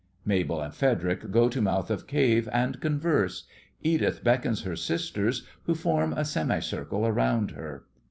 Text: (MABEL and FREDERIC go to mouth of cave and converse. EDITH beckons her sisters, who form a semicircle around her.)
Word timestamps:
(MABEL 0.25 0.59
and 0.61 0.73
FREDERIC 0.73 1.29
go 1.29 1.47
to 1.47 1.61
mouth 1.61 1.91
of 1.91 2.07
cave 2.07 2.49
and 2.51 2.81
converse. 2.81 3.43
EDITH 3.83 4.23
beckons 4.23 4.63
her 4.63 4.75
sisters, 4.75 5.45
who 5.65 5.75
form 5.75 6.11
a 6.13 6.25
semicircle 6.25 7.05
around 7.05 7.51
her.) 7.51 7.83